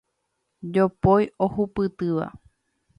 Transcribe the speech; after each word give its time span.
Jopói 0.73 1.23
ohupytýva. 1.45 2.27